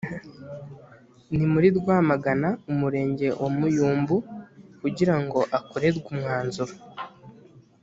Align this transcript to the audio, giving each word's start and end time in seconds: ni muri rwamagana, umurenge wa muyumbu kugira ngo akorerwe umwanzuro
ni 1.35 1.45
muri 1.53 1.67
rwamagana, 1.77 2.49
umurenge 2.71 3.27
wa 3.41 3.49
muyumbu 3.57 4.15
kugira 4.81 5.15
ngo 5.23 5.39
akorerwe 5.57 6.01
umwanzuro 6.13 6.73